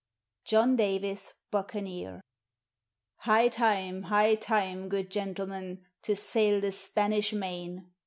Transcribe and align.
JOHN 0.45 0.77
DAVIS, 0.77 1.33
BOUCANIER 1.51 2.21
High 3.17 3.49
time, 3.49 4.01
high 4.01 4.33
time, 4.33 4.89
good 4.89 5.11
gentlemen, 5.11 5.85
to 6.01 6.15
sail 6.15 6.59
the 6.59 6.71
Spanish 6.71 7.33
Main! 7.33 7.91